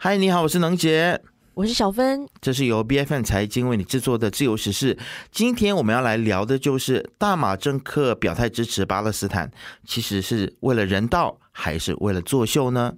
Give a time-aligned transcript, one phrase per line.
[0.00, 1.20] 嗨，你好，我是能杰，
[1.54, 4.96] 我是小芬，这是由 B F N 财经为你制作的自由时事。
[5.32, 9.50] 今天我们要来聊的就是大马政客表态支持巴勒斯坦，
[9.84, 12.94] 其实是为了人道，还是为了作秀呢？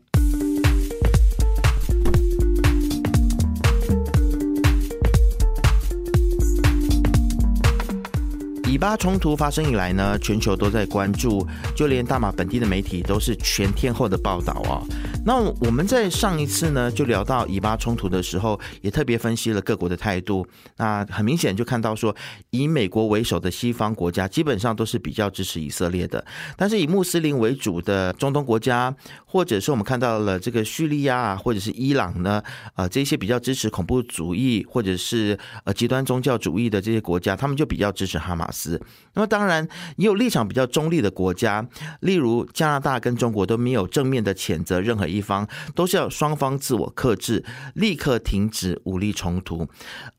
[8.80, 14.80] 巴冲突发生以来呢，全球都在关注，就连大马本地的媒体都是全天候的报道啊。
[15.22, 20.46] 那我们在上一次呢，就聊到以巴冲突的时候，也特别分析了各国的态度。
[20.78, 22.16] 那很明显就看到说，
[22.48, 26.24] 以美国为首的西方国家基本上都是比较支持以色列的，
[26.56, 28.94] 但是以穆斯林为主的中东国家，
[29.26, 32.42] 或者是我们看到了这个叙利亚或者是伊朗呢，
[32.76, 38.69] 呃，这些比较支持恐怖主义或者是呃极端宗教主义的这些国家，他们就比较支持哈马斯。
[39.12, 41.66] 那么当然也有立场比较中立的国家，
[42.00, 45.10] 例如加拿大跟中国都没有正面的谴责任何。
[45.10, 47.44] 一方都是要双方自我克制，
[47.74, 49.68] 立刻停止武力冲突。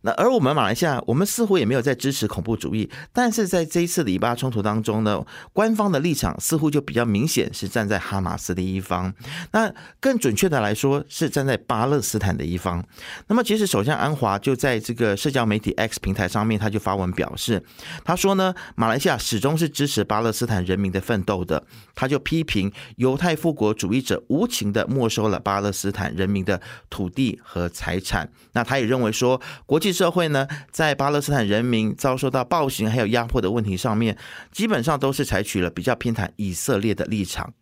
[0.02, 5.24] 那而我们马来西亚，我们似乎也没有在支持恐怖主义，但是在这一次的以巴冲突当中呢，
[5.54, 9.14] 官方的立场似乎就比较明显是站在哈马斯的一方。
[9.54, 12.84] 那更准确的来说，是站在巴勒斯坦的一方。
[13.28, 17.64] 那么，其实首相安华就在这个社交媒体 X 平台上面，他就发文表示，
[18.04, 18.41] 他说呢，
[18.76, 21.66] 马来西亚始终是支持巴勒斯坦人民的奋斗的。
[21.96, 24.88] 他就批评犹太复国主义者无情的。
[24.92, 28.30] 没收了巴勒斯坦人民的土地和财产。
[28.52, 34.18] 那他也认为说，国际社会呢，在巴勒斯坦人民遭受到暴行还有压迫的问题上面，
[34.52, 37.54] 基本上都是采取了比较偏袒以色列的立场。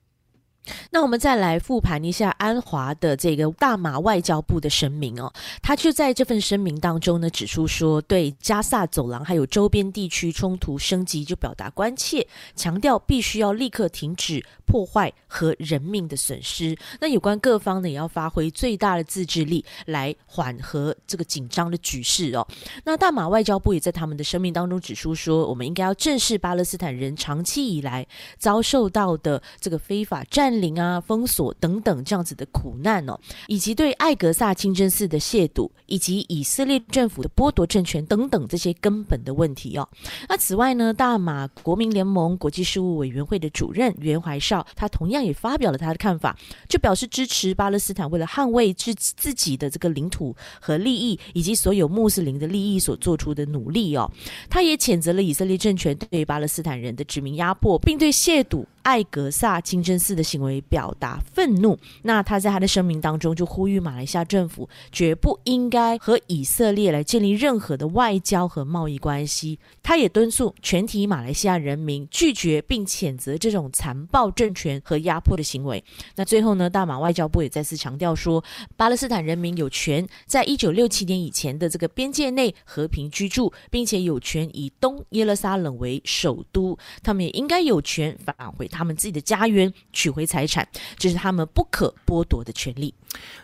[0.91, 16.77] 那我们再来复盘一下安华的这个大马外交部的声明哦，他就在这份声明当中呢，指出说对加萨走廊还有周边地区冲突升级就表达关切，强调必须要立刻停止破坏和人命的损失。
[16.99, 22.47] 那有关各方呢，也要发挥最大的自制力来缓和这个紧张的局势哦。
[22.83, 28.05] 那大马外交部也在他们的声明当中指出说，我们应该要正视巴勒斯坦人长期以来
[28.37, 30.48] 遭受到的这个非法占。
[30.49, 33.15] 占领啊，封锁等等这样子的苦难哦，
[33.45, 39.87] 以及对艾格萨清真寺的亵渎，以及以色列政府的剥夺政权等等这些根本的问题哦。
[40.27, 46.35] 那此外呢，大马国民联盟国际事务委员会的主任袁怀少，他同样也发表了他的看法，
[46.67, 54.11] 就表示支持巴勒斯坦为了捍卫自自己的这个领土和利益，以及所有穆斯林的利益所做出的努力哦。
[54.49, 58.65] 他也谴责了以色列政权对巴勒斯坦人的殖民压迫，并对亵渎。
[58.89, 69.59] 艾格萨清真寺的行为表达愤怒，那他在他的声明当中就呼吁马来西亚政府绝不应该和以色列来建立任何的外交和贸易关系。
[69.83, 75.83] 他也敦促全体马来西亚人民拒绝并谴责这种残暴政权和压迫的行为。
[76.15, 78.43] 那最后呢，大马外交部也再次强调说，
[78.75, 88.67] 巴勒斯坦人民有权在一九六七年以前的这个边界内和平居住，并且有权以东耶路撒冷为首都，他们也应该有权返回。
[88.78, 90.65] 他他们自己的家园，取回财产，
[90.97, 92.93] 这是他们不可剥夺的权利。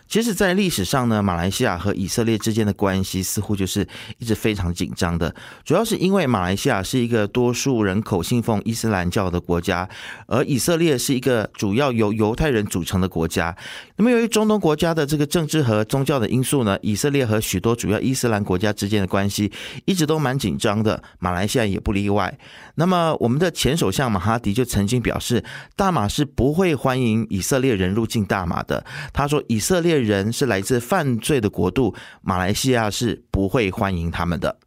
[0.08, 3.86] 其实，在历史上呢，马来西亚和以色列之间的关系似乎就是
[4.18, 5.34] 一直非常紧张的。
[5.62, 9.86] 主要是因为马来西亚是一个多数人口信奉伊斯兰教的国家，
[10.26, 13.54] 而以色列是一个主要由犹太人组成的国家。
[13.96, 19.52] 那么，由于中东国家的这个政治和宗教的因素呢，以色列和许多主要伊斯兰国家之间的关系
[19.84, 22.38] 一直都蛮紧张的，马来西亚也不例外。
[22.76, 25.42] 那么，我们的前首相马哈迪就曾经表示，
[25.74, 28.84] 大马是不会欢迎以色列人入境大马的。
[29.12, 29.96] 他说，以色列。
[29.96, 34.58] 人是来自犯罪的国度，马来西亚是不会欢迎他们的。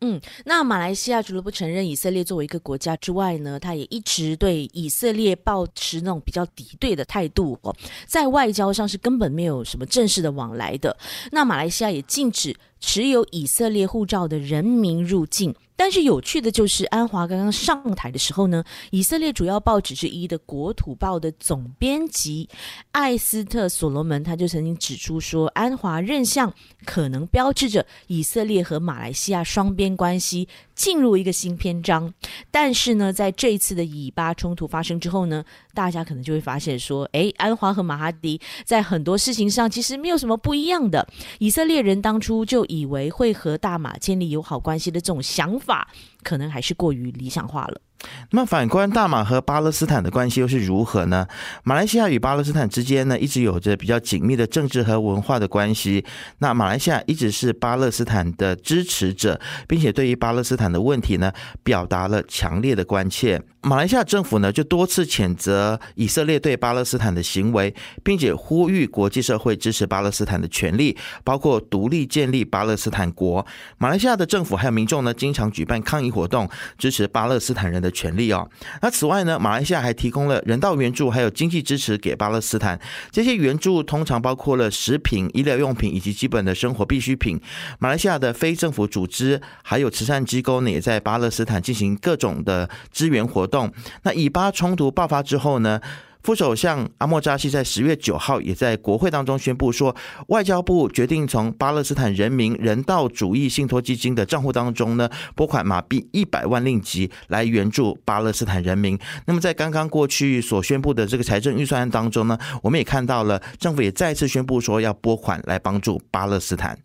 [0.00, 10.96] 嗯，那马来西亚除了不承认以色列作为一个国家之外呢，他也一直对以色列保持那种比较敌对的态度哦，在外交上是根本没有什么正式的往来的。
[11.30, 15.54] 那马来西亚也禁止持有以色列护照的人民入境。
[15.80, 22.46] 但是有趣的就是，安华刚刚上台的时候呢，以色列主要报纸之一的《国土报》的总编辑
[22.92, 26.52] 艾斯特·所罗门他就曾经指出说，安华任相
[26.84, 30.46] 可能标志着以色列和马来西亚双边关系
[30.80, 32.12] 进入一个新篇章。
[32.50, 35.44] 但是呢，在这一次的以巴冲突发生之后呢，
[35.74, 41.06] 大家可能就会发现说，哎，安华和马哈迪在很多事情上其实没有什么不一样的。
[41.38, 45.50] 以色列人当初就以为会和大马建立友好关系的这种想。
[45.60, 45.92] 法
[46.22, 47.82] 可能还是过于理想化了。
[48.30, 51.26] 那么反观大马和巴勒斯坦的关系又是如何呢？
[51.64, 56.04] 马来西亚与巴勒斯坦之间呢，一直有着比较紧密的政治和文化的关系。
[56.38, 61.32] 那马来西亚一直是巴勒斯坦的支持者，并且对于巴勒斯坦的问题呢，
[61.62, 63.42] 表达了强烈的关切。
[63.62, 73.46] 马来西亚政府呢就多次谴责以色列对巴勒斯坦的行为，并且呼吁国际社会支持巴勒斯坦的权利，包括独立建立巴勒斯坦国。
[73.76, 76.48] 马来西亚的政府还有民众呢，经常举办抗议活动，
[76.78, 78.48] 支持巴勒斯坦人的权利哦。
[78.80, 82.80] 那此外呢，马来西亚还提供了人道援助，还有经济支持给巴勒斯坦。
[83.10, 87.38] 这些援助通常包括了食品、医疗用品以及基本的生活必需品。
[87.78, 93.49] 马来西亚的非政府组织还有慈善机构呢，也在巴勒斯坦进行各种的支援活动。
[93.50, 93.70] 动
[94.04, 95.78] 那以巴冲突爆发之后呢？
[96.22, 108.98] 副首相阿莫扎西在十月九号也在国会当中宣布说，外交部决定从巴勒斯坦人民人道主义信托基金的账户当中呢，拨款马币一百万令吉来援助巴勒斯坦人民。
[109.24, 116.78] 那么在刚刚过去所宣布的这个财政预算案当中呢，我们也看到了政府也再次宣布说要拨款来帮助巴勒斯坦。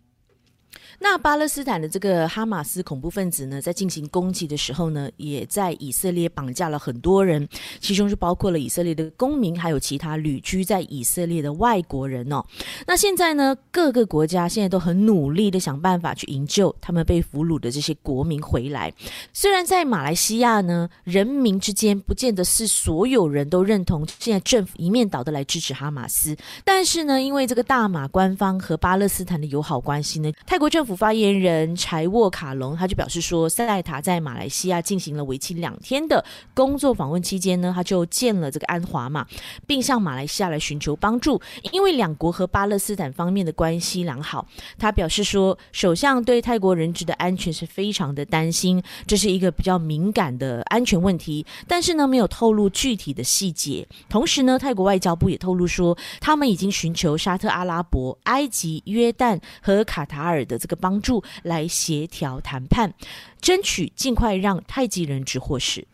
[0.98, 7.46] 那巴勒斯坦的这个哈马斯恐怖分子呢，在进行攻击的时候呢，也在以色列绑架了很多人，
[7.80, 12.44] 其中就包括了以色列的公民，还有其他旅居在以色列的外国人哦。
[12.86, 18.92] 那现在呢，各个国家现在都很努力的想办法去营救他们被俘虏的这些国民回来。
[19.32, 36.24] 虽然在马来西亚呢，人民之间不见得是所有人都认同现在政府一面倒的来支持哈马斯，但是呢，因为这个大马官方和巴勒斯坦的友好关系呢，泰国政府府发言人柴沃卡隆他就表示说，塞塔在马来西亚进行了为期两天的
[36.54, 39.26] 工作访问期间呢，他就见了这个安华嘛，
[39.66, 41.40] 并向马来西亚来寻求帮助，
[41.72, 44.46] 因为两国和巴勒斯坦方面的关系良好。
[44.78, 53.84] 他表示说，首相对泰国人质的安全是非常的担心，这是一个比较敏感的安全问题，但是呢，没有透露具体的细节。
[54.08, 60.75] 同时呢，泰国外交部也透露说，他们已经寻求沙特阿拉伯、埃及、约旦和卡塔尔的这个。
[60.76, 62.92] 帮助来协调谈判，
[63.40, 65.86] 争取尽快让太极人质获释。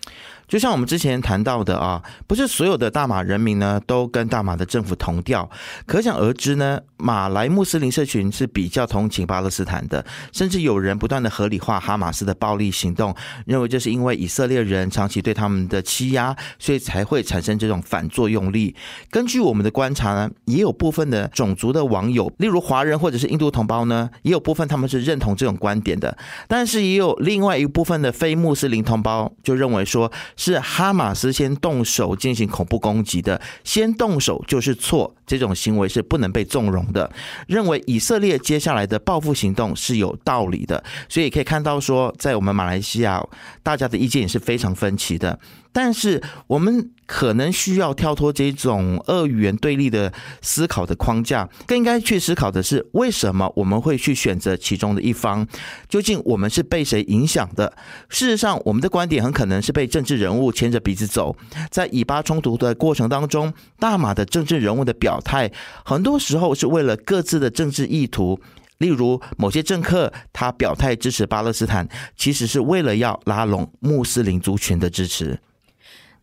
[0.53, 5.49] 就像我们之前谈到的啊，不是所有的大马人民呢都跟大马的政府同调，
[5.87, 13.17] 可想而知呢，马来穆斯林社群是比较同情巴勒斯坦的，甚至有人不断的合理化哈马斯的暴力行动，
[13.47, 18.77] 认为这是因为以色列人长期对他们的欺压，所以才会产生这种反作用力。
[19.11, 26.15] 根据我们的观察呢，也有部分的种族的网友，例如华人或者是印度同胞呢，也有部分他们是认同这种观点的，
[26.47, 30.13] 但是也有另外一部分的非穆斯林同胞就认为说。
[30.45, 37.09] 是哈马斯先动手进行恐怖攻击的，先动手就是错，这种行为是不能被纵容的。
[37.47, 43.25] 认为以色列接下来的报复行动是有道理的，所以可以看到说，在我们马来西亚，
[43.63, 45.39] 大家的意见也是非常分歧的。
[45.73, 55.47] 但是我们可能需要跳脱这种二元对立的思考的框架，更应该去思考的是，为什么我们会去选择其中的一方？
[55.89, 57.73] 究竟我们是被谁影响的？
[58.09, 61.35] 事实上，我们的观点很可能是被政治人物牵着鼻子走。
[61.71, 65.51] 在以巴冲突的过程当中，大马的政治人物的表态，
[65.85, 68.39] 很多时候是为了各自的政治意图。
[68.79, 75.39] 例如，某些政客他表态支持巴勒斯坦，其实是为了要拉拢穆斯林族群的支持。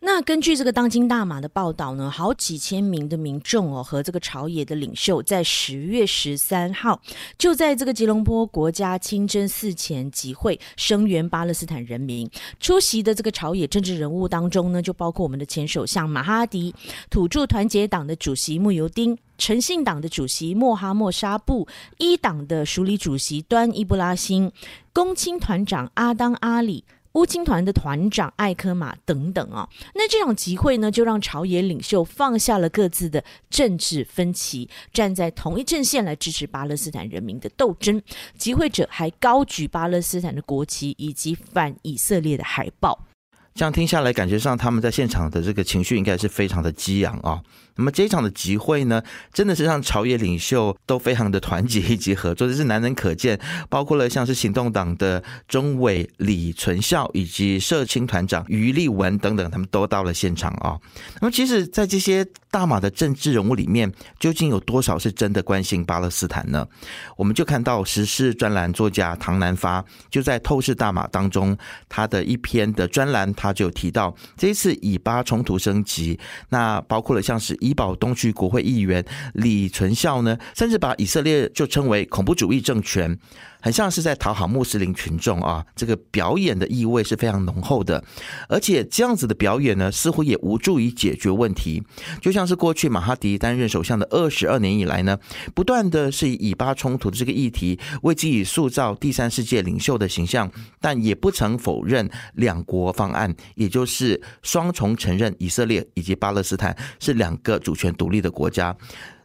[0.02, 7.02] 那根据这个当今大马的报道呢，好几千名的民众哦和这个朝野的领袖，在十月十三号
[7.38, 12.30] 就在这个吉隆坡国家清真寺前集会，声援巴勒斯坦人民。
[12.62, 16.74] 出席的这个朝野政治人物当中呢，就包括我们的前首相马哈迪、
[17.10, 21.68] 土著团结党的主席穆尤丁、诚信党的主席莫哈莫沙布、
[21.98, 24.50] 一党的署理主席端伊布拉辛、
[24.94, 26.86] 公青团长阿当阿里。
[27.14, 38.02] 乌青团的团长艾科马等等啊，那这场集会呢，就让朝野领袖放下了各自的政治分歧，站在同一阵线来支持巴勒斯坦人民的斗争。
[38.38, 43.08] 集会者还高举巴勒斯坦的国旗以及反以色列的海报。
[43.56, 47.42] 这样听下来，感觉上他们在现场的这个情绪应该是非常的激昂啊。
[47.80, 49.02] 那么这一场的集会呢，
[49.34, 53.40] 真的是让朝野领袖都非常的团结以及合作，这是难能可见。
[53.70, 60.78] 包括了像是行动党的中委李存孝以及社青团长于立文等等，他们都到了现场啊。
[61.22, 66.68] 那么其实，在这些大马的政治人物里面，究竟有多少是真的关心巴勒斯坦呢？
[67.16, 71.58] 我们就看到时事专栏作家唐南发就在透视大马当中，
[71.88, 76.20] 他的一篇的专栏，他就提到这一次以巴冲突升级，
[76.50, 83.16] 那包括了像是怡保东区国会议员李存孝呢，甚至把以色列就称为恐怖主义政权。
[83.62, 88.04] 很像是在讨好穆斯林群众啊，这个表演的意味是非常浓厚的，
[88.48, 91.84] 而且这样子的表演呢，似乎也无助于解决问题。
[92.22, 95.18] 就像是过去马哈迪担任首相的二十二年以来呢，
[95.54, 100.50] 不断的是以以巴冲突的这个议题为自己塑造第三世界领袖的形象，
[100.80, 108.76] 但也不曾否认两国方案，也就是双重承认以色列以及巴勒斯坦是两个主权独立的国家。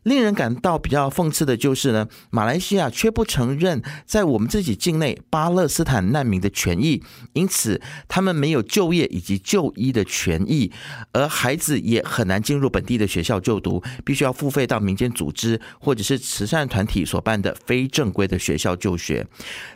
[0.04, 10.70] 令人感到比较讽刺的就是呢，马来西亚却不承认在我们自己境内巴勒斯坦难民的权益，因此他们没有就业以及就医的权益，
[11.12, 19.26] 而孩子也很难进入本地的学校就读，必须要付费到民间组织或者是慈善团体所办的非正规的学校就学，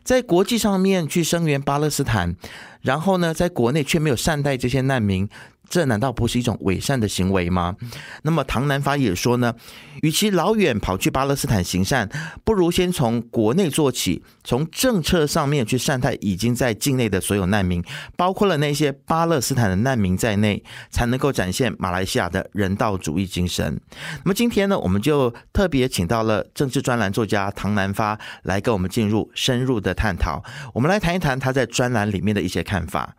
[0.05, 2.37] 在国际上面去声援巴勒斯坦，
[2.83, 5.29] 然后呢，在国内却没有善待这些难民。
[5.69, 7.77] 这难道不是一种伪善的行为吗？
[8.23, 9.55] 那么唐南发也说呢，
[10.03, 12.09] 与其老远跑去巴勒斯坦行善，
[12.45, 17.85] 不如先从国内做起，从政策上面去善待已经在境内的所有难民，
[18.17, 23.79] 包括了那些巴勒斯坦的难民在内，才能够展现马来西亚的人道主义精神。
[24.25, 30.43] 那么今天呢，我们就特别请到了政治专栏作家唐南发来跟我们进入深入的探讨。
[30.73, 33.15] 我们来谈一谈他在专栏里面的一些看法。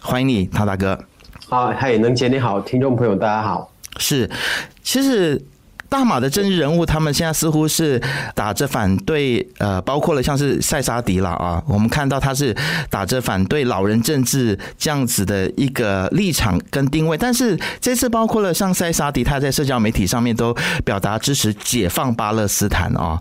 [0.00, 1.04] 欢迎你，唐大哥。
[1.48, 3.70] 好，嗨，能姐你好，听众朋友大家好。
[3.98, 4.30] 是，
[4.82, 5.38] 其实
[5.88, 8.00] 大马的政治人物，他们现在似乎是
[8.34, 12.56] 打着反对，呃，包括了像是塞沙迪了啊，我们看到他是
[12.88, 20.56] 打着反对老人政治这样子的一个立场跟定位，但是这次包括了像塞沙迪，他在社交媒体上面都
[20.86, 23.20] 表达支持解放巴勒斯坦啊。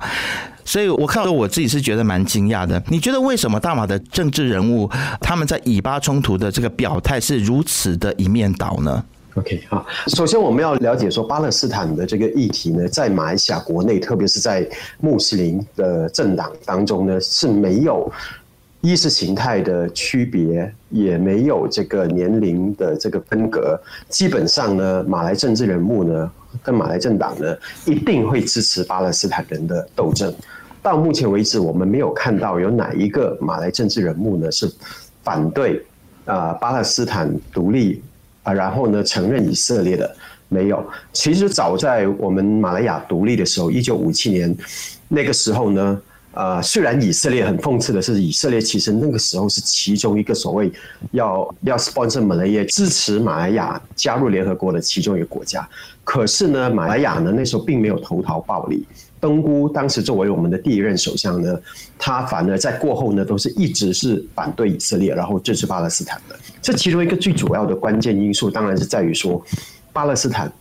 [0.63, 2.82] 所以，我看到我自己是觉得蛮惊讶的。
[2.89, 4.89] 你觉得为什么大马的政治人物
[5.20, 9.03] 他们在以巴冲突的这个表态是如此的一面倒呢
[9.36, 14.68] ？OK，好，首先我们要了解说，巴勒斯坦的这个议题呢，在马来西亚国内，特别是在
[15.00, 18.12] 穆斯林的政党当中呢，是没有
[18.82, 23.80] 意识形态的区别，也没有这个年龄的这个分隔。
[24.10, 26.32] 基本上呢，马来政治人物呢。
[26.63, 27.55] 跟马来政党呢，
[27.86, 30.34] 一定会支持巴勒斯坦人的斗争。
[30.81, 34.72] 到目前为止，我们没有看到有哪一个马来政治人物呢是
[35.24, 35.86] 反对
[36.25, 38.01] 啊巴勒斯坦独立
[38.43, 40.15] 啊，然后呢承认以色列的
[40.50, 40.84] 没有。
[41.13, 44.55] 其实早在我们马来亚独立的时候，一九五七年
[45.08, 46.01] 那个时候呢。
[46.33, 50.71] 呃，虽然以色列很讽刺的是，以色列其实那个时候是其中一个所谓
[51.11, 55.67] 要要 sponsor 马来亚支持马来亚加入联合国的其中一个国家，
[56.05, 58.88] 可是呢，马来亚呢那时候并没有投桃报李。
[59.19, 61.55] 登姑当时作为我们的第一任首相呢，
[61.97, 66.35] 他反而在过后呢都是一直是反对以色列，然后支持巴勒斯坦的。
[66.61, 69.39] 这其中一个最主要的关键因素，当然是在于说
[69.93, 70.51] 巴勒斯坦。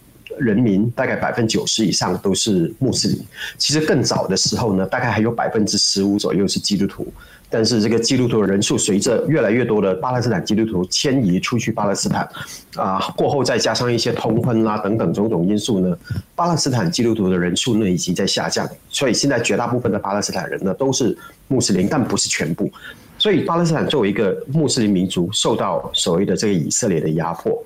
[0.40, 3.20] 人民大概百分之九十以上都是穆斯林，
[3.58, 7.06] 其实更早的时候呢，大概还有百分之十五左右是基督徒。
[7.52, 12.28] 但是这个基督徒的人数随着越来越多的巴勒斯坦基督徒迁移出去巴勒斯坦，
[12.76, 15.98] 啊，过后再加上一些通婚啦等等种种因素呢，
[16.36, 18.68] 巴勒斯坦基督徒的人数呢已经在下降。
[18.88, 21.16] 所以现在绝大部分的巴勒斯坦人呢都是
[21.48, 22.70] 穆斯林，但不是全部。
[23.18, 27.60] 所以巴勒斯坦作为一个穆斯林民族，受到所谓的这个以色列的压迫。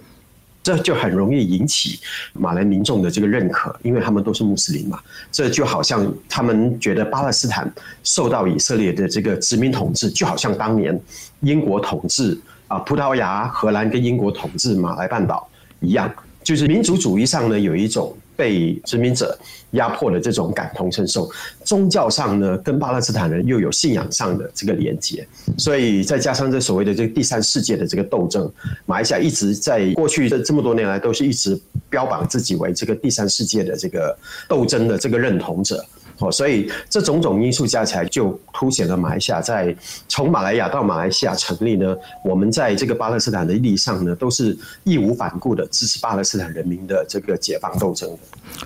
[0.65, 2.01] 这就很容易引起
[2.33, 4.99] 马来民众的这个认可，因为他们都是穆斯林嘛。
[5.31, 10.99] 这就好像他们觉得巴勒斯坦受到以色列的这个殖民统治，就好像当年
[11.41, 15.49] 英国统治啊葡萄牙、荷兰跟英国统治马来半岛
[15.81, 16.11] 一样，
[16.43, 18.17] 就是民族主义上呢有一种。
[18.37, 19.39] 被殖民者
[19.73, 21.31] 压迫的这种感同身受，
[21.65, 25.27] 宗教上呢，跟巴勒斯坦人又有信仰上的这个连接，
[25.59, 28.51] 所以再加上这所谓的这个第三世界的这个斗争，
[28.87, 34.17] 马来西亚一直在过去这这么多年来都是一直标榜自己为这个第三世界的这个
[34.49, 35.85] 斗争的这个认同者。
[36.19, 39.75] 哦，所以这种种因素加起来，就凸显了马来西亚在
[40.07, 48.19] 从马来亚到马来西亚成立呢，我们在这个巴勒斯坦的利益上呢，都是义无反顾的支持巴勒斯坦人民的这个解放斗争的。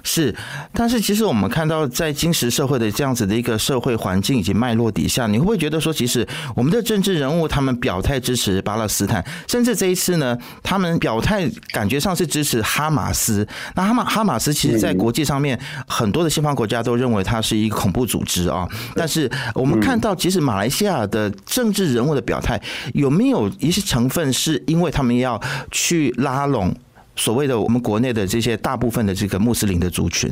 [0.03, 0.35] 是，
[0.75, 13.49] 但是其实我们看到在今时社会的这样子的一个社会环境以及脉络底下，你会不会觉得说，其实我们的政治人物他们表态支持巴勒斯坦，甚至这一次呢，他们表态感觉上是支持哈马斯。
[13.75, 17.38] 那哈马哈马斯其实在国际上面很多的西方国家都认为他。
[17.39, 18.67] 它是一个恐怖组织啊！
[18.97, 22.61] 但是我们看到，其实马来西亚的政治人物的表态，
[22.95, 25.41] 有没有一些成分是因为他们要
[25.71, 26.75] 去拉拢
[27.15, 30.29] 所谓的我们国内的这些大部分的这个穆斯林的族群？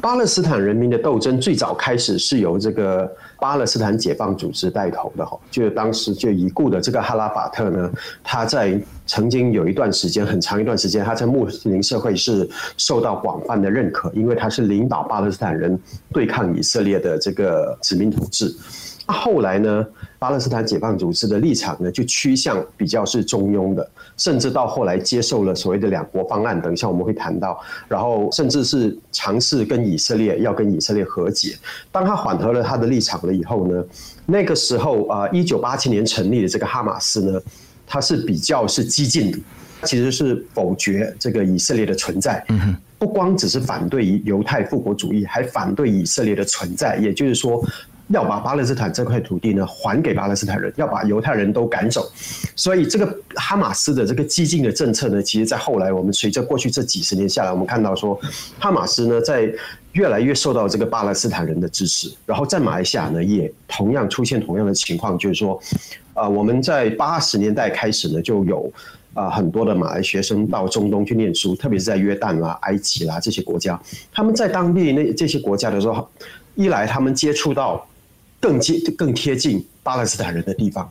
[0.00, 7.90] 巴勒斯坦人民的斗争最早开始是由这个巴勒斯坦解放组织带头的哈，就当时就已故的这个哈拉法特呢，
[8.22, 15.78] 他在曾经有一段时间很长一段时间，他在穆斯林社会是受到广泛的认可，因为他是领导巴勒斯坦人
[16.12, 18.54] 对抗以色列的这个殖民统治。
[19.08, 19.86] 后来呢，
[20.18, 26.60] 巴勒斯坦解放组织的立场呢，就趋向比较是中庸的，甚至到后来接受了所谓的两国方案。
[26.60, 31.56] 等一下我们会谈到，然后甚至是尝试跟以色列要跟以色列和解。
[31.90, 33.82] 当他缓和了他的立场了以后呢，
[34.26, 37.40] 那个时候啊，一九八七年成立的这个哈马斯呢，
[37.86, 39.38] 它是比较是激进的，
[39.84, 42.44] 其实是否决这个以色列的存在。
[42.98, 46.98] 不光只是反对犹太复国主义，还反对以色列的存在。
[46.98, 47.64] 也就是说。
[48.08, 52.10] 要把巴勒斯坦这块土地呢还给巴勒斯坦人，要把犹太人都赶走，
[52.56, 58.18] 所以这个哈马斯的这个激进的政策呢，其实，在后来我们随着过去这几十年下来，我们看到说，
[58.58, 59.52] 哈马斯呢在
[59.92, 65.60] 越来越受到这个巴勒斯坦人的支持，然后在马来西亚呢也同样出现同样的情况，就是说，
[66.14, 68.72] 啊，我们在八十年代开始呢就有
[69.12, 73.78] 啊很多的马来学生到中东去念书，特别是在约旦啦、埃及啦这些国家，
[74.10, 76.08] 他们在当地那这些国家的时候，
[76.54, 77.84] 一来他们接触到。
[78.40, 80.90] 更接更贴近巴勒斯坦人的地方，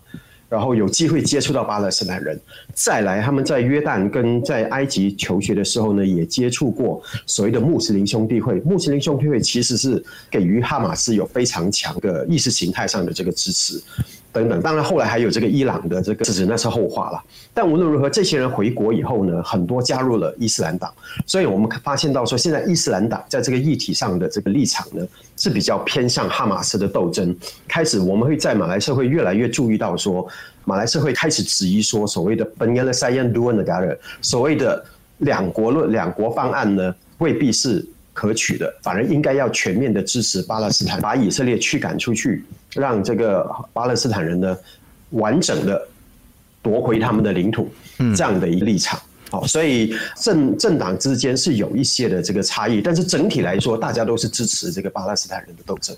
[0.49, 2.39] 然后有机会接触到巴勒斯坦人。
[2.73, 8.59] 再来，他们在约旦跟在埃及求学的时候呢，也接触过所谓的穆斯林兄弟会。
[8.61, 13.81] 穆斯林兄弟会其实是给予哈马斯有非常强的意识形态上的这个支持。
[14.39, 17.21] 等等，当然后来还有这个伊朗的这个支持，那是后话了。
[17.53, 20.91] 但无论如何，这些人回国以后呢，很多加入了伊斯兰党，
[21.25, 27.35] 所以我们发现到说，现在伊斯兰党在这个议题上的这个立场呢，是比较偏向哈马斯的斗争。
[27.67, 30.27] 开始我们会在马来社会越来越注意到说，
[30.65, 33.57] 马来社会开始质疑说，所谓的 b e n y a l s a y a n d u a n
[33.57, 34.83] 的 g a r 所谓的
[35.19, 37.85] 两国论、两国方案呢，未必是。
[38.17, 42.43] 可取的，反而应该要全面的支持巴勒斯坦，把以色列驱赶出去，
[42.73, 44.57] 让这个巴勒斯坦人呢
[45.11, 45.87] 完整的
[46.63, 47.69] 夺回他们的领土，
[48.15, 48.99] 这样的一个立场。
[49.29, 55.93] 好，所以政政党之间是有一些的这个差异，但是整体来说，大家都是支持这个巴勒斯坦人的斗争。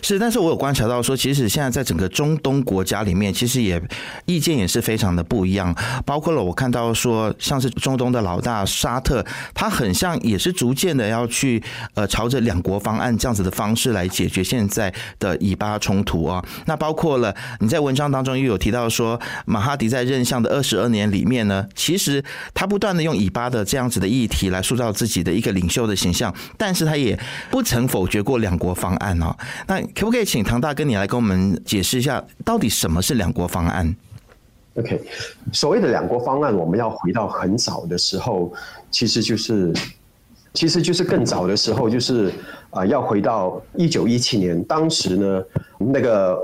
[0.00, 3.78] 是，但是我有观察到说，其实现在在整个中东国家里面，其实也
[4.24, 5.74] 意见也是非常的不一样。
[6.06, 9.22] 包括了我看到说，像是中东的老大沙特，
[9.52, 16.42] 他很像也是逐渐的要去呃朝着两国方案这样子的方式来解决现在的以巴冲突啊。
[16.64, 22.69] 那包括了你在文章当中又有提到说，马哈迪在任相的二十二年里面呢，其实他。
[22.70, 27.18] 不断的用以巴的这样子的议题来塑造自己的一个领袖的形象，但是他也
[27.50, 29.36] 不曾否决过两国方案哦。
[29.66, 33.92] 那可不可以请唐大哥你来跟我们解释一下，到底什么是两国方案
[34.76, 35.02] ？OK，
[35.52, 38.52] 所谓的两国方案，我们要回到很早的时候，
[38.88, 39.72] 其实就是，
[40.54, 42.32] 其实就是更早的时候，就是
[42.70, 45.42] 啊，要回到一九一七年，当时呢，
[45.78, 46.38] 那个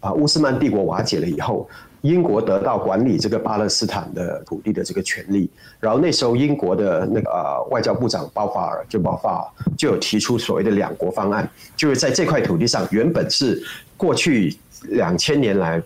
[0.00, 1.70] 啊，乌斯曼帝国瓦解了以后。
[2.02, 13.62] 英国得到管理这个巴勒斯坦的土地的这个权利，然后那时候英国的那个呃外交部长鲍法尔就鲍法尔就有提出所谓的两国方案，就是在这块土地上原本是
[13.96, 15.82] 过去两千年来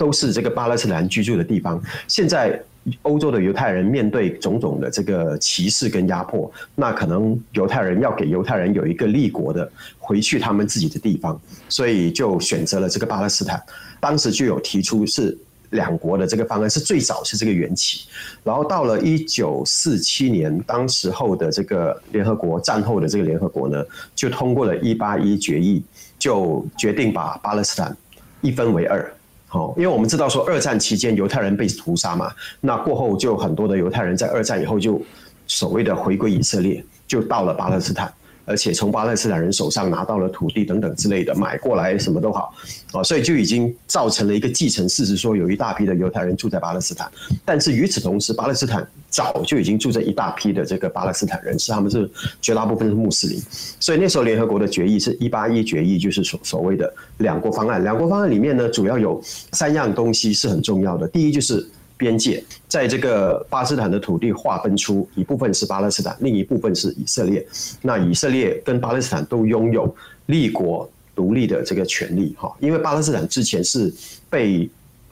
[0.00, 2.58] 都是这个巴勒斯坦居住的地方，现在
[3.02, 13.62] 欧洲的犹太人面对种种的这个歧视跟压迫，那可能犹太人要给犹太人有一个立国的回去他们自己的地方，所以就选择了这个巴勒斯坦。
[14.00, 15.36] 当时就有提出是
[15.68, 18.08] 两国的这个方案，是最早是这个缘起。
[18.42, 23.84] 然后到了一九四七年，当时候的这个联合国战后的这个联合国呢，
[24.14, 25.82] 就通过了一八一决议，
[26.18, 27.94] 就决定把巴勒斯坦
[28.40, 29.12] 一分为二。
[29.52, 35.02] 好，因为我们知道说二战期间犹太人被屠杀嘛，那过后就很多的犹太人在二战以后就
[35.48, 38.12] 所谓的回归以色列，就到了巴勒斯坦。
[38.50, 42.52] 而且从巴勒斯坦人手上拿到了土地等等之类的，买过来什么都好，
[42.90, 47.08] 啊，所以就已经造成了一个继承事实，说有一大批的犹太人住在巴勒斯坦。
[47.44, 52.10] 但是与此同时，巴勒斯坦早就已经住着一大批的这个巴勒斯坦人，是他们是
[52.42, 53.40] 绝大部分是穆斯林。
[53.78, 57.84] 所以那时候联合国的决议是一八一决议，就是所所谓的两国方案。
[57.84, 61.06] 两国方案里面呢，主要有三样东西是很重要的。
[61.06, 61.64] 第一就是。
[62.00, 67.46] 边界在这个巴勒斯坦的土地划分出一部分是巴勒斯坦，另一部分是以色列。
[67.82, 69.94] 那以色列跟巴勒斯坦都拥有
[70.26, 73.92] 立国独立的这个权利，哈，因为巴勒斯坦之前是
[74.30, 74.66] 被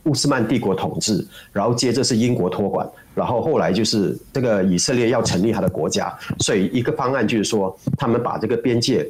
[0.05, 1.23] 乌斯曼帝国统治，
[1.53, 9.07] 然后接着是英国托管，然后后来就是这个以色列要成立他的国家，所以一个方案就是说，他们把这个边界。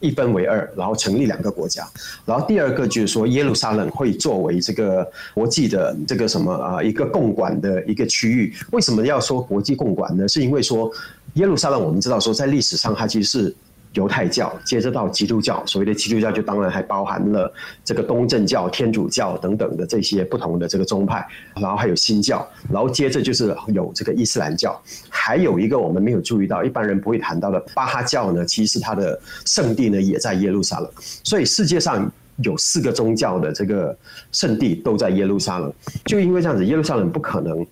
[0.00, 1.86] 一分为二，然后成立两个国家。
[2.24, 8.54] 然后第二个就是说，耶路撒冷会作为这个国际的这个什么啊一个共管的一个区域。
[8.72, 10.28] 为什么要说国际共管呢？
[10.28, 10.90] 是因为说
[11.34, 13.54] 耶路撒冷，我们知道说在历史上它其实是。
[13.96, 17.50] 犹太教，接着到基督教，所谓的基督教就当然还包含了
[17.82, 24.78] 这个东正教、天主教等等的这些不同的这个宗派，然后还有新教，然后接着就是有这个伊斯兰教，
[25.08, 30.90] 还有一个我们没有注意到，一般人不会谈到的巴哈教呢，其实它的圣地呢也在耶路撒冷，
[31.24, 33.96] 所以世界上有四个宗教的这个
[34.30, 35.72] 圣地都在耶路撒冷，
[36.04, 37.66] 就因为这样子，耶路撒冷不可能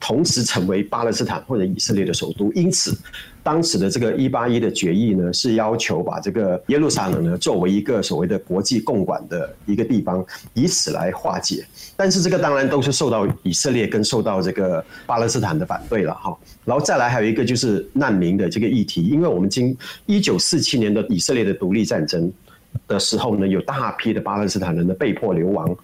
[0.00, 2.96] 同时成为巴勒斯坦或者以色列的首都，因此。
[3.48, 11.64] 当时的这个一八一的决议呢，是要求把这个耶路撒冷呢作为一个所谓的国际共管的一个地方，以此来化解。
[11.96, 16.36] 但是这个当然都是受到以色列跟受到这个巴勒斯坦的反对了哈。
[16.66, 22.30] 然后再来还有一个就是难民的这个议题，因为我们经一九四七年的以色列的独立战争
[22.86, 25.74] 的时候呢，有大批的巴勒斯坦人呢被迫流亡。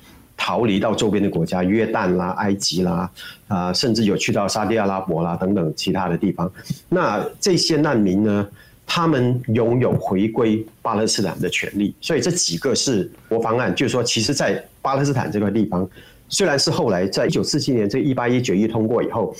[0.47, 3.11] 逃离到周边的国家，约旦啦、埃及啦，
[3.49, 6.53] 啊，甚至有去到沙地阿拉伯啦等等其他的地方。
[6.91, 8.47] 那这些难民呢，
[8.85, 11.95] 他们拥有回归巴勒斯坦的权利。
[11.99, 15.89] 所以这几个是国防案，就是说，其实，在巴勒斯坦这个地方，
[16.29, 19.35] 虽然是后来在一九四七年这一八一决议通过以后，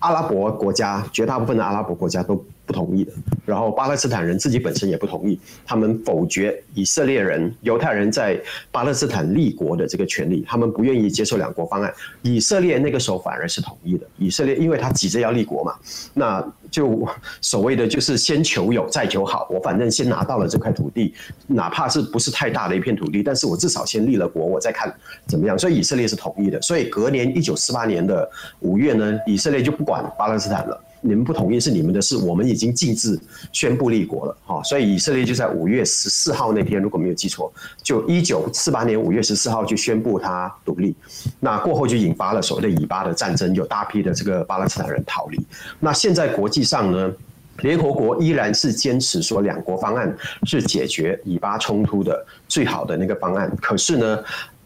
[0.00, 2.44] 阿拉伯国家绝大部分的阿拉伯国家都。
[2.66, 3.12] 不同意的，
[3.44, 11.92] 然后巴勒斯坦人自己本身也不同意，他们否决以色列人、犹太人在巴勒斯坦立国的这个权利，他们不愿意接受两国方案。
[12.22, 15.74] 以色列那个时候反而是同意的，以色列因为他急着要立国嘛，
[16.14, 17.06] 那就
[17.40, 21.14] 所谓的就是先求有再求好，我反正先拿到了这块土地，
[21.46, 24.92] 哪怕是不是太大的一片土地，但是我至少先立了国，我再看
[25.26, 25.58] 怎么样。
[25.58, 28.28] 所以以色列是同意的，所以隔年一九四八年的
[28.60, 30.80] 五月呢，以色列就不管巴勒斯坦了。
[31.06, 33.20] 你们不同意是你们的事，我们已经禁止
[33.52, 40.96] 宣布立国了，哈，所以以色列就在五月十四号那天，如果没有记错，就一九四八年五月十四号就宣布它独立，
[41.38, 45.38] 那过后就引发了所谓的以巴的战争，有大批的这个巴勒斯坦人逃离。
[45.78, 47.12] 那现在国际上呢，
[47.58, 54.18] 联合国依然是坚持说两国方案是解决以巴冲突的最好的那个方案，可是呢？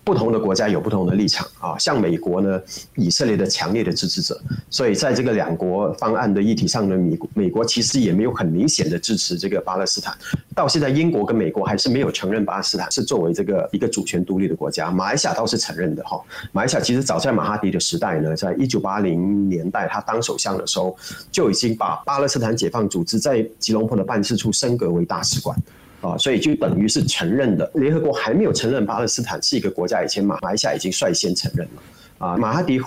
[0.09, 2.59] 不同的国家有不同的立场啊，像美国呢，
[2.95, 4.41] 以色列的强烈的支持者，
[4.71, 10.17] 所以在这个两国方案的议题上呢，美美国其实也没有很明显的支持这个巴勒斯坦。
[10.55, 14.91] 到现在，英国跟美国还是没有承认巴勒斯坦是作为这个一个主权独立的国家。
[14.91, 16.19] 马来西亚倒是承认的哈。
[16.53, 20.97] 马来西亚其实早在马哈迪的时代呢，在一九八零年代他当首相的时候，
[21.31, 25.55] 就已经把巴勒斯坦解放组织在吉隆坡的办事处升格为大使馆。
[26.01, 27.71] 啊，所以就等于是承认的。
[27.75, 32.27] 联合国还没有承认巴勒斯坦是一个国家以前，马来西亚已经率先承认了。
[32.27, 32.81] 啊，马哈迪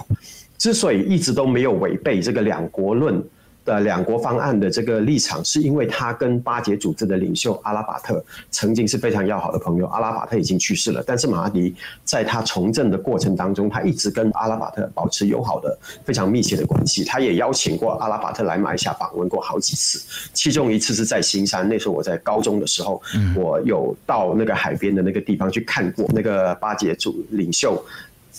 [0.58, 3.22] 之所以一直都没有违背这个两国论。
[3.64, 9.86] 的两国方案的这个立场，是因为他跟巴解组织的领袖阿拉法特曾经是非常要好的朋友。
[9.88, 17.04] 阿拉法特已经去世了，但是马哈迪在他从政的过程当中，他一直跟阿拉法特保持友好的、非常密切的关系。
[17.04, 20.02] 他也邀请过阿拉法特来马来西亚访问过好几次，
[20.34, 21.68] 其中一次是在新山。
[21.68, 23.02] 那时候我在高中的时候，
[23.36, 27.84] 我有到那个海边的那个地方去看过那个巴解组领袖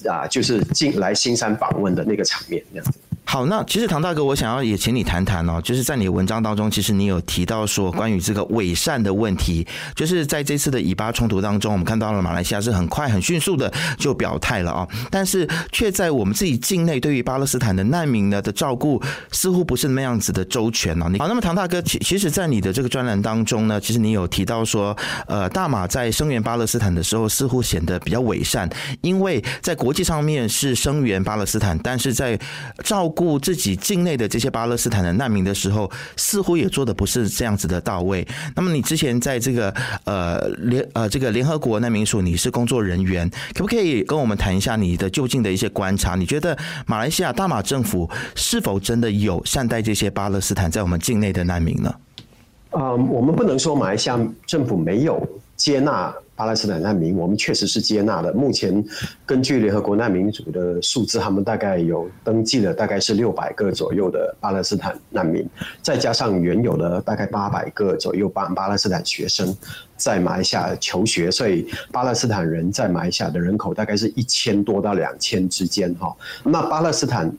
[0.09, 2.99] 啊，就是进来新山访问的那个场面，这样子。
[3.25, 21.07] 好，那其实唐大哥，我想要也请你谈谈哦，就是在你的文章当中，其实你有提到说关于这个伪善的问题，就是在这次的以巴冲突当中，我们看到了马来西亚是很快很迅速的就表态了啊，但是却在我们自己境内对于巴勒斯坦的难民呢的照顾似乎不是那样子的周全哦。
[21.19, 24.95] 好，那么唐大哥，其其实，在你的这个专栏当中呢，其实你有提到说，
[25.27, 28.69] 呃，大马在声援巴勒斯坦的时候，似乎显得比较伪善，
[29.01, 32.39] 因为在国际上面是声援巴勒斯坦，但是在
[32.85, 38.27] 照顾自己境内的这些巴勒斯坦的难民的时候，似乎也做的不是这样子的到位。
[38.57, 39.72] 那么你之前在这个
[40.05, 46.16] 呃联呃这个联合国难民署，你是工作人员，可不可以跟我们谈一下你的就近的一些观察？
[46.16, 51.94] 你觉得马来西亚大马政府是否真的有善待这些巴勒斯坦在我们境内的难民呢？
[52.70, 55.25] 啊，我们不能说马来西亚政府没有
[55.57, 56.12] 接纳。
[56.42, 58.35] 巴勒斯坦难民，我们确实是接纳的。
[58.35, 58.85] 目前
[59.24, 65.48] 根据联合国难民组的数字，他们大概有登记了，大概是六百个左右的巴勒斯坦难民，
[65.83, 69.57] 再加上原有的大概八百个左右巴巴勒斯坦学生
[69.96, 76.12] 在马来西亚求学，所以巴勒斯坦人在马来西亚的人口大概是一千多到两千之间哈。
[76.42, 77.33] 那巴勒斯坦。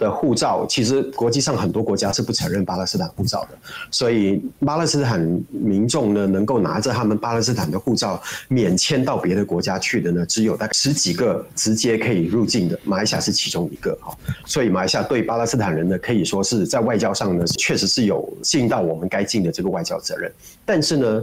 [0.00, 3.58] 的护照，其实国际上很多国家是不承认巴勒斯坦护照的，
[3.90, 14.16] 所以巴勒斯坦民众呢，能够拿着他们巴勒斯坦的护照免签到别的国家去的呢，只有大概十几个直接可以入境的，马来西亚是其中一个哈。
[14.46, 20.32] 所以马来西亚对巴勒斯坦人呢，可以说是在外交上呢，确实是有尽到我们该尽的这个外交责任。
[20.64, 21.22] 但是呢，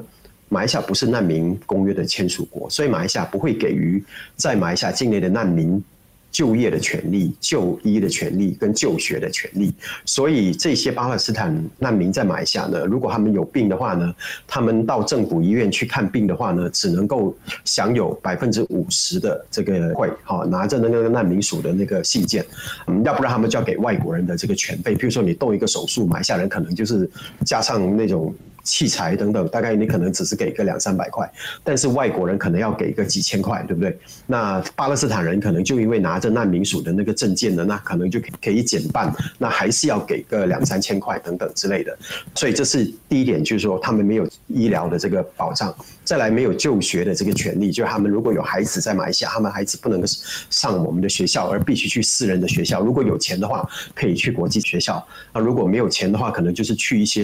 [0.49, 4.03] 马来西亚不是难民公约的签署国，所以马来西亚不会给予
[4.35, 5.83] 在马来西亚境内的难民。
[6.31, 9.73] 就业的权利、就医的权利跟就学的权利，
[10.05, 14.13] 所以这些巴勒斯坦难民在马来西亚呢，如果他们有病的话呢，
[14.45, 17.35] 他们到政府医院去看病的话呢，只能够
[17.65, 22.45] 享有百分之五十的这个会，哈，拿着那个难民署的那个信件，
[22.87, 27.09] 嗯，要不然他们就要给外国人的这个权费，比如说你动一个手术，马来西亚人可能就是
[27.45, 28.33] 加上那种。
[28.67, 31.31] 器材等等，大概你可能只是给个两三百块，
[31.63, 33.97] 但是外国人可能要给个几千块，对不对？
[34.25, 41.97] 那巴勒斯坦人可能就因为拿着难民署的那个证件呢，那可能就可以减半，那还是要给个两三千块等等之类的。
[42.35, 45.73] 所以这是第一点，就是说他们没有医疗的这个保障，
[46.07, 50.07] 再来没有就学的这个权利，就是他们如果有孩子在马来西亚，他们孩子不能够
[50.49, 52.79] 上我们的学校，而必须去私人的学校。
[52.79, 57.23] 如果有钱的话，可以去国际学校；那如果没有钱的话，可能就是去一些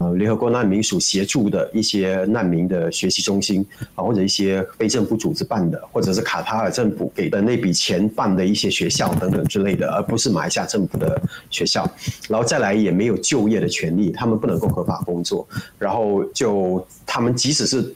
[0.00, 11.88] 呃联合国难民署协助的一些难民的学习中心啊，或者一些非政府组织办的，或者是卡塔尔政府给的那笔钱办的一些学校等等之类的，而不是马来西亚政府的学校。
[12.28, 15.46] 然后再来也没有就业的权利，他们不能够合法工作。
[15.78, 17.94] 然后就他们即使是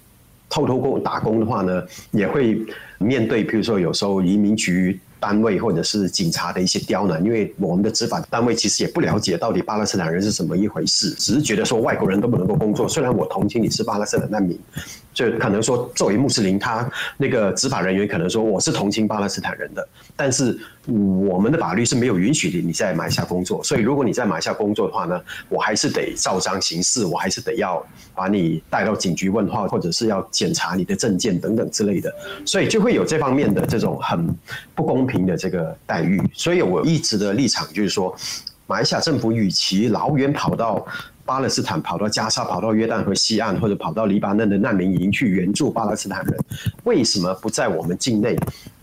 [0.48, 2.58] 偷偷工打工的话呢，也会
[2.98, 4.98] 面对，比如说有时候移民局。
[5.20, 12.88] 单位或者是警察的一些刁难，因为我们的执法单位其实也不了解到底巴勒斯坦人是什么一回事，只是觉得说外国人都不能够工作。
[12.88, 14.58] 虽然我同情你是巴勒斯坦难民，
[15.12, 23.62] 就可能说作为穆斯林，他那个执法人员可能说我是同情巴勒斯坦人的，但是我们的法律是没有允许你你在马来西亚工作。
[23.64, 32.14] 所以如果你在马来西亚工作的话呢，我还是得照章行事，我还是得要把你带到警局问话，或者是要检查你的证件等等之类的。
[32.44, 34.24] 所以就会有这方面的这种很
[34.76, 35.07] 不公。
[35.08, 38.14] 平的这个待遇，所以我一直的立场就是说，
[38.68, 40.86] 马来西亚政府与其老远跑到
[41.24, 46.38] 巴勒斯坦、跑到加沙、跑到约旦河西岸，或者跑到黎巴嫩的难民营去援助巴勒斯坦人，
[46.84, 48.36] 为什么不在我们境内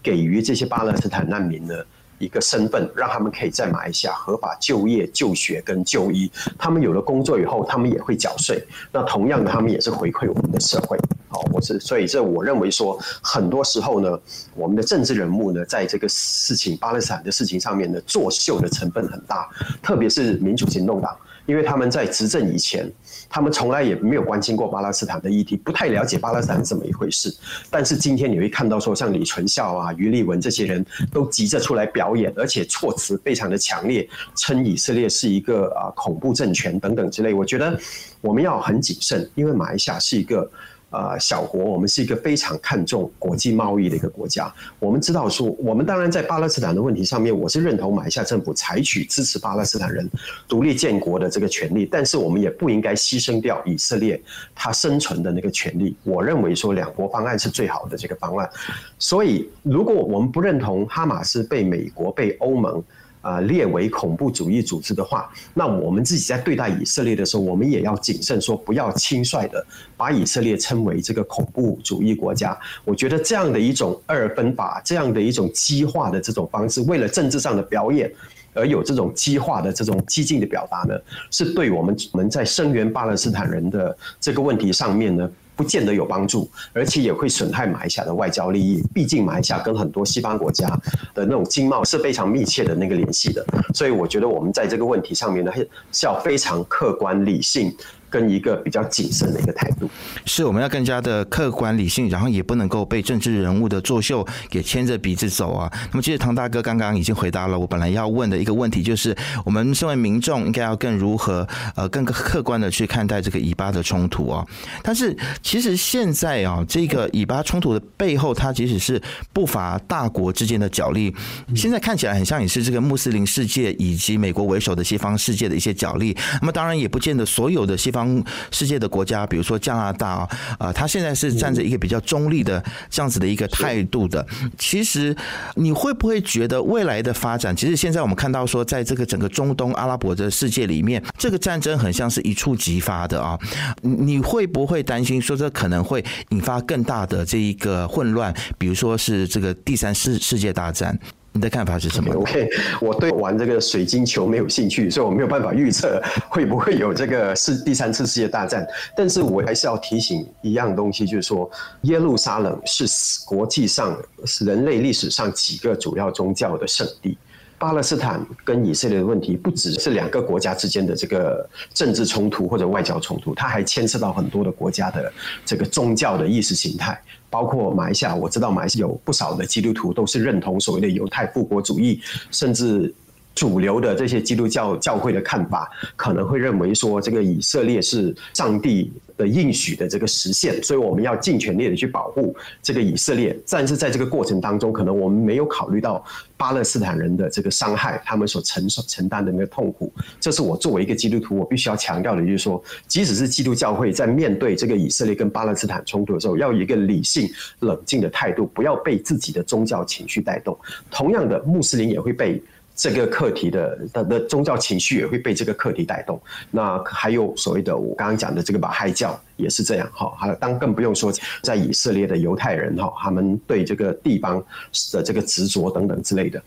[0.03, 1.73] 给予这些巴勒斯坦难民呢？
[2.17, 6.32] 一个身份，让他们可以在马来西亚合法就业、就学跟就医。
[6.58, 8.63] 他们有了工作以后，他们也会缴税。
[8.91, 10.97] 那同样，他们也是回馈我们的社会。
[11.28, 14.19] 好，我是所以这我认为说，很多时候呢，
[14.56, 19.49] 我们的政治人物呢，在这个事情巴勒斯坦的事情上面呢，作秀的成分很大，
[19.82, 21.15] 特别是民主行动党。
[21.45, 22.91] 因为他们在执政以前，
[23.29, 27.33] 他们从来也没有关心过巴勒斯坦的议题，不太了解巴勒斯坦是怎么一回事。
[27.69, 37.33] 但是今天你会看到说，像李纯孝啊、余立文这些人都急着出来表演，而且措辞非常的强烈，称以色列是一个啊恐怖政权等等之类。
[37.33, 37.79] 我觉得
[38.21, 40.49] 我们要很谨慎，因为马来西亚是一个。
[40.95, 44.49] 呃，小国，我们是一个非常看重国际贸易的一个国家。
[44.79, 50.10] 我们知道说，我们当然在巴勒斯坦的问题上面，我是认同马来西亚政府采取支持巴勒斯坦人
[50.47, 54.17] 独立建国的这个权利，但是我们也不应该牺牲掉以色列
[54.55, 55.97] 它生存的那个权利。
[56.03, 58.49] 我认为说，两国方案是最好的这个方案。
[58.97, 62.81] 所以，如果我们不认同哈马斯被美国、被欧盟。
[63.25, 69.65] 啊，列为恐怖主义组织的话，那我们自己在对待以色列的时候，我们也要谨慎，说不要轻率的
[69.97, 72.55] 把以色列称为这个恐怖主义国家。
[72.83, 78.13] 我觉得这样的一种二分法，这样的一种激化的这种方式，为了政治上的表演
[78.53, 80.95] 而有这种激化的这种激进的表达呢，
[81.31, 85.27] 是对我们我们在声援巴勒斯坦人的这个问题上面呢。
[85.55, 88.83] 不见得有帮助，而且也会损害马来西亚的外交利益。
[88.93, 90.67] 毕竟马来西亚跟很多西方国家
[91.13, 95.51] 的那种经贸是非常密切的那个联系的，所以我觉得我们在这个问题上面呢，
[95.91, 97.75] 是要非常客观理性。
[98.15, 99.89] 跟一个比较谨慎的一个态度，
[100.25, 105.69] 是我们要更加的客观理性，然后也不能够被政治人物的作秀给牵着鼻子走啊。
[105.91, 114.45] 那么，其实唐大哥刚刚已经回答了我本来要问的一个问题，就是我们身为民众应该要更如何呃更客观的去看待这个以巴的冲突啊。
[114.82, 119.01] 但是，其实现在啊，这个以巴冲突的背后，它即使是
[119.34, 121.13] 不乏大国之间的角力，
[121.54, 126.15] 现在看起来很像也是这个穆斯林世界以及美国为首的西方世界的一些角力。
[126.39, 128.04] 那么，当然也不见得所有的西方。
[128.51, 134.25] 世界的国家，比如说加拿大啊，啊，他现在是站着一个比较中立的这样子的一个态度的。
[134.57, 135.15] 其实，
[135.55, 137.55] 你会不会觉得未来的发展？
[137.55, 143.37] 其实现在我们看到说，在这个整个中东阿拉伯的世界里面，这个战争很像是一触即发的啊。
[143.81, 148.33] 你会不会担心说，这可能会引发更大的这一个混乱？
[148.57, 150.97] 比如说是这个第三世世界大战？
[151.35, 152.47] 你的看法是什么？OK，
[152.79, 158.65] 我对玩这个水晶球没有兴趣，所以我没有办法预测会不会有这个世第三次世界大战。
[158.95, 162.85] 但是我还是要提醒一样东西，就是说耶路撒冷是
[163.25, 164.01] 国际上
[164.39, 167.17] 人类历史上几个主要宗教的圣地。
[167.57, 175.11] 巴勒斯坦跟以色列的问题不只是两个国家之间的这个政治冲突或者外交冲突，它还牵涉到很多的国家的
[175.45, 176.97] 这个宗教的意识形态。
[177.35, 181.99] 包括马来西亚，我知道马来西亚有不少的基督徒都是认同所谓的犹太复国主义，
[182.31, 182.95] 甚至
[183.35, 193.37] 主流的这些基督教教会的看法，可能会认为说这个以色列是上帝的应许的这个实现，所以我们要尽全力的去保护这个以色列。
[193.49, 196.03] 但是在这个过程当中，可能我们没有考虑到
[196.37, 199.91] 巴勒斯坦人的这个伤害，他们所承受承担的那个痛苦。
[200.19, 210.57] 这是我作为一个基督徒，我必须要强调的，就是说，即使是基督教会在面对这个以色列跟巴勒斯坦冲突的时候，要有一个理性、冷静的态度，不要被自己的宗教情绪带动。
[210.89, 212.41] 同样的，穆斯林也会被。
[212.75, 216.21] 这个课题的的的宗教情绪也会被这个课题带动。
[216.51, 220.13] 那还有所谓的我刚刚讲的这个马亥教也是这样哈。
[220.17, 221.09] 还有当更不用说
[221.41, 224.43] 在以色列的犹太人哈，他们对这个地方
[224.91, 226.43] 的这个执着等等之类的。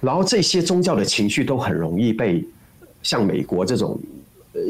[0.00, 2.46] 然后这些宗教的情绪都很容易被
[3.02, 3.98] 像美国这种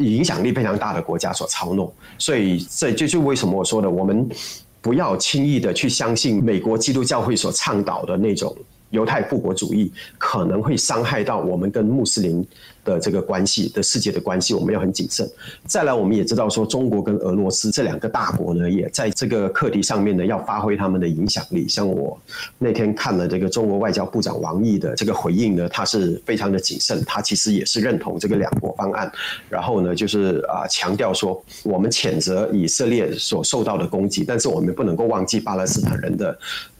[0.01, 1.93] 影响力非常大的国家所操弄。
[2.17, 4.27] 所以这就是为什么我说的，我们
[4.81, 8.57] 不要轻易的去相信美国基督教会所倡导的那种。
[8.91, 12.47] 犹太复国主义可能会伤害到我们跟穆斯林
[12.85, 15.29] 的这个关系的世界的关系，我们要很谨慎。
[15.67, 21.69] 再来，我们也知道说，中国跟俄罗斯这两个大国呢，也在这个课题上面呢，要发挥他们的影响力。
[21.69, 22.19] 像我
[22.57, 29.11] 那天看了这个中国外交部长王毅的这个回应呢，他是非常的谨慎，他其实也是认同这个两国方案。
[29.51, 36.39] 然后呢，就是啊，强调说，我们谴责以色列所受到的攻击，但是我们不能够忘记巴勒斯坦人的。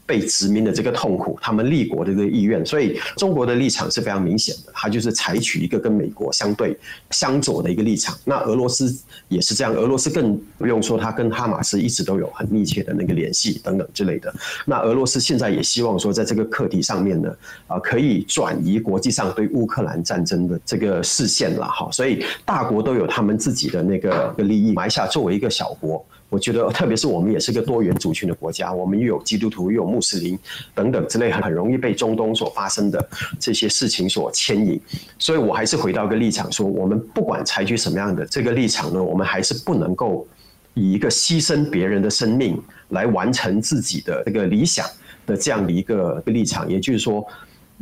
[0.09, 6.75] 被殖民的这个痛苦，他们立国的这个意愿，所以中国的立场是非常明显的，它就是采取一个跟美国相对
[7.11, 8.17] 相左的一个立场。
[8.25, 8.91] 那俄罗斯
[9.27, 14.33] 也是这样，俄罗斯更不用说，它跟哈马斯一直都有很密切的那个联系等等之类的。
[14.65, 17.31] 那俄罗斯现在也希望说，在这个课题上面呢，
[17.67, 21.87] 啊，可以转移国际上对乌克兰战争的这个视线了哈。
[21.91, 26.03] 所以大国都有他们自己的那个利益，埋下作为一个小国。
[26.29, 30.37] 我觉得，特别是我们也是个多元族群的国家，我们又有基督徒，又有穆斯林
[30.75, 34.79] 等等之类，很很容易被中东所发生的这些事情所牵引。
[35.17, 40.27] 所以我还是回到一个立场，说我们不管采取什么样的这个立场呢，我们还是不能够
[40.75, 44.85] 以一个牺牲别人的生命来完成自己的这个理想
[45.25, 46.69] 的这样的一个立场。
[46.69, 47.25] 也就是说，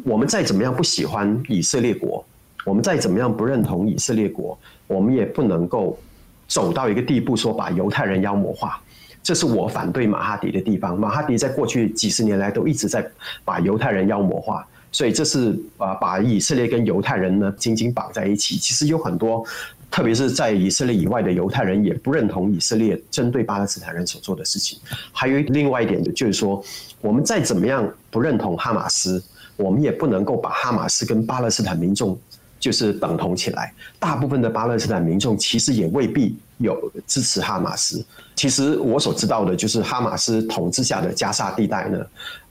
[0.06, 2.26] 我们再怎么样不喜欢以色列国，
[2.64, 4.58] 我们再怎么样不认同以色列国，
[4.88, 6.00] 我们也不能够。
[6.48, 8.82] 走到一个地步，说把犹太人妖魔化，
[9.22, 10.98] 这是我反对马哈迪的地方。
[10.98, 13.06] 马哈迪在过去几十年来都一直在
[13.44, 18.56] 把犹太人妖魔化，所以这是啊，把以色列跟犹太人呢紧紧绑在一起。
[18.56, 19.46] 其实有很多，
[19.92, 24.80] 特别是在以色列以外的犹太人也不认同以色列针对巴勒斯坦人所做的事情。
[25.12, 26.64] 还有另外一点就是说，
[27.02, 29.22] 我们再怎么样不认同哈马斯，
[29.58, 32.18] 我们也不能够把哈马斯跟巴勒斯坦民众。
[32.60, 38.04] 就是等同起来，大部分的巴勒斯坦民众其实也未必有支持哈马斯。
[38.36, 42.00] 其实我所知道的就是哈马斯统治下的加沙地带呢，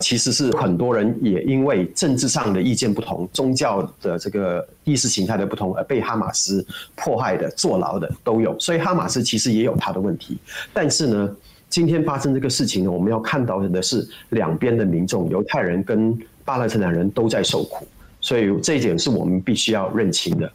[0.00, 6.64] 其实是很多人也因为政治上的意见不同、宗教的这个意识形态的不同而被哈马斯
[6.96, 8.58] 迫害的、坐牢的都有。
[8.58, 10.38] 所以哈马斯其实也有他的问题。
[10.72, 11.36] 但是呢，
[11.68, 17.86] 今天发生这个事情呢，我们要看到的是两边的民众，犹太人跟巴勒斯坦人都在受苦。
[18.26, 20.52] 所以这一点是我们必须要认清的。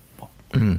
[0.56, 0.78] 嗯，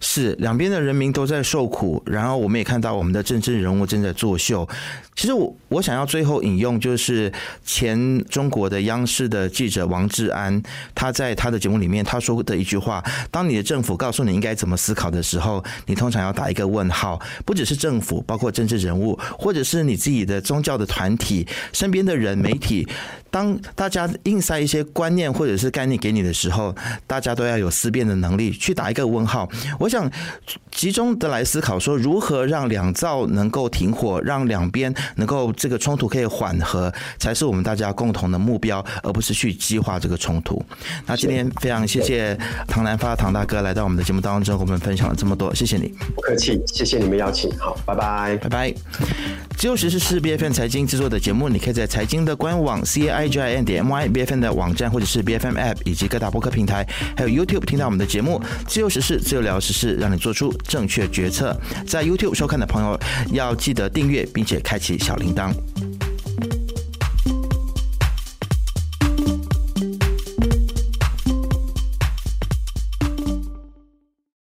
[0.00, 4.68] 是两边的人民都在受苦，然后我们也看到我们的政治人物正在作秀。
[5.14, 7.32] 其实我我想要最后引用，就是
[7.64, 10.60] 前中国的央视的记者王志安，
[10.94, 17.20] 他在他的节目里面他说的一句话：当你的政府告诉你应该怎么思考的时候，你通常要打一个问号。
[17.44, 22.88] 不只是政府，包括政治人物，或者是你自己的宗教的团体、身边的人、媒体。
[23.30, 26.74] 当大家硬塞一些观念或者是概念给你的时候，
[27.06, 29.48] 大家都要有思辨的能力，去打一个问号。
[29.78, 30.10] 我想
[30.70, 40.64] 集中的来思考，说如何让两造能够停火，让两边能够这个冲突可以缓和，才是我们大家共同的目标，而不是去激化这个冲突。
[41.06, 42.38] 那今天非常谢谢
[42.68, 45.92] 唐南发唐大哥来到我们的节目当中，跟我们分享了这么多，谢谢你。
[46.14, 47.50] 不客气，谢谢你们邀请。
[47.58, 48.74] 好，拜拜，拜拜。
[49.56, 53.32] 自由时事是 B F N 财经制作的节目，你可以在财经的官网 C I。
[53.32, 56.86] g i n 点 my b f m 的网站，或者是 B F M App，以及各大播客平台，
[57.16, 58.38] 还有 YouTube 听到我们的节目。
[58.68, 61.58] 自由时事，自由聊时事，让你做出正确决策。
[61.86, 63.00] 在 YouTube 收看的朋友，
[63.32, 65.52] 要记得订阅并且开启小铃铛。